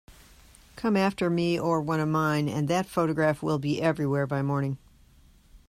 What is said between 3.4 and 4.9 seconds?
will be everywhere by morning.